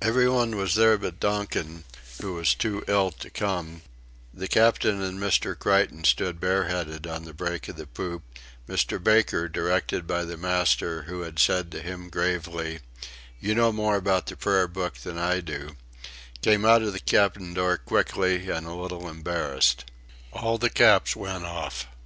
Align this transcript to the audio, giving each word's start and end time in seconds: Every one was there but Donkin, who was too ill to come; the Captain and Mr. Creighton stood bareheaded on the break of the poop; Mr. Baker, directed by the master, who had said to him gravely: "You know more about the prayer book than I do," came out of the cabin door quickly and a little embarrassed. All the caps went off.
Every 0.00 0.26
one 0.26 0.56
was 0.56 0.76
there 0.76 0.96
but 0.96 1.20
Donkin, 1.20 1.84
who 2.22 2.32
was 2.32 2.54
too 2.54 2.82
ill 2.86 3.10
to 3.10 3.28
come; 3.28 3.82
the 4.32 4.48
Captain 4.48 5.02
and 5.02 5.20
Mr. 5.20 5.58
Creighton 5.58 6.04
stood 6.04 6.40
bareheaded 6.40 7.06
on 7.06 7.24
the 7.26 7.34
break 7.34 7.68
of 7.68 7.76
the 7.76 7.86
poop; 7.86 8.22
Mr. 8.66 8.98
Baker, 8.98 9.46
directed 9.46 10.06
by 10.06 10.24
the 10.24 10.38
master, 10.38 11.02
who 11.02 11.20
had 11.20 11.38
said 11.38 11.70
to 11.72 11.82
him 11.82 12.08
gravely: 12.08 12.80
"You 13.40 13.54
know 13.54 13.70
more 13.70 13.96
about 13.96 14.28
the 14.28 14.38
prayer 14.38 14.68
book 14.68 14.94
than 14.96 15.18
I 15.18 15.40
do," 15.40 15.76
came 16.40 16.64
out 16.64 16.80
of 16.80 16.94
the 16.94 16.98
cabin 16.98 17.52
door 17.52 17.76
quickly 17.76 18.48
and 18.48 18.66
a 18.66 18.72
little 18.72 19.06
embarrassed. 19.06 19.84
All 20.32 20.56
the 20.56 20.70
caps 20.70 21.14
went 21.14 21.44
off. 21.44 21.86